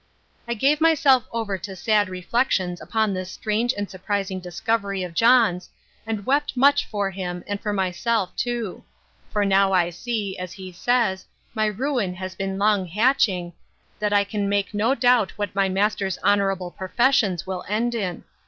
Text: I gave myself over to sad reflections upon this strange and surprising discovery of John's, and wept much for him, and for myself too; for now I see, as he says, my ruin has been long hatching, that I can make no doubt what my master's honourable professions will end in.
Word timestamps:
I 0.47 0.55
gave 0.55 0.81
myself 0.81 1.27
over 1.31 1.59
to 1.59 1.75
sad 1.75 2.09
reflections 2.09 2.81
upon 2.81 3.13
this 3.13 3.29
strange 3.29 3.71
and 3.77 3.87
surprising 3.87 4.39
discovery 4.39 5.03
of 5.03 5.13
John's, 5.13 5.69
and 6.07 6.25
wept 6.25 6.57
much 6.57 6.87
for 6.87 7.11
him, 7.11 7.43
and 7.45 7.61
for 7.61 7.71
myself 7.71 8.35
too; 8.35 8.83
for 9.29 9.45
now 9.45 9.73
I 9.73 9.91
see, 9.91 10.35
as 10.39 10.53
he 10.53 10.71
says, 10.71 11.27
my 11.53 11.67
ruin 11.67 12.15
has 12.15 12.33
been 12.33 12.57
long 12.57 12.87
hatching, 12.87 13.53
that 13.99 14.11
I 14.11 14.23
can 14.23 14.49
make 14.49 14.73
no 14.73 14.95
doubt 14.95 15.37
what 15.37 15.53
my 15.53 15.69
master's 15.69 16.17
honourable 16.23 16.71
professions 16.71 17.45
will 17.45 17.63
end 17.69 17.93
in. 17.93 18.23